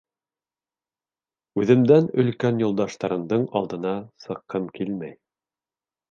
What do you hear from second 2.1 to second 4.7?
өлкән юлдаштарымдың алдына сыҡҡым